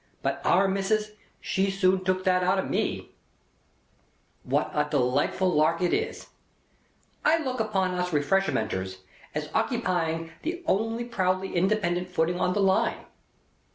But 0.23 0.41
Our 0.43 0.67
Missis 0.67 1.11
she 1.39 1.69
soon 1.69 2.03
took 2.03 2.23
that 2.23 2.41
out 2.41 2.57
of 2.57 2.67
me. 2.71 3.11
What 4.41 4.71
a 4.73 4.87
delightful 4.89 5.49
lark 5.51 5.79
it 5.79 5.93
is! 5.93 6.29
I 7.23 7.37
look 7.37 7.59
upon 7.59 7.91
us 7.93 8.09
Refreshmenters 8.09 9.01
as 9.35 9.49
ockipying 9.53 10.31
the 10.41 10.63
only 10.65 11.03
proudly 11.05 11.55
independent 11.55 12.09
footing 12.09 12.39
on 12.39 12.53
the 12.53 12.61
Line. 12.61 13.05